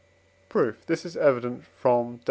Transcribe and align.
Proof. 0.49 0.83
This 0.87 1.05
is 1.05 1.15
evident 1.15 1.63
from 1.63 2.13
Def. 2.13 2.19